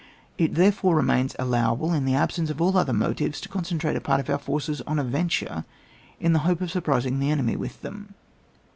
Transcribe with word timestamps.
It, 0.39 0.55
therefore, 0.55 0.95
remains 0.95 1.35
allowable, 1.37 1.93
in 1.93 2.05
the 2.05 2.15
absence 2.15 2.49
of 2.49 2.59
all 2.59 2.75
other 2.75 2.91
motives, 2.91 3.39
to 3.41 3.47
concentrate 3.49 3.95
a 3.95 4.01
part 4.01 4.19
of 4.19 4.31
our 4.31 4.39
forces 4.39 4.81
on 4.87 4.97
a 4.97 5.03
venture, 5.03 5.63
in 6.19 6.33
the 6.33 6.39
hope 6.39 6.59
of 6.61 6.71
sur 6.71 6.81
prising 6.81 7.19
the 7.19 7.29
enemy 7.29 7.55
with 7.55 7.83
them. 7.83 8.15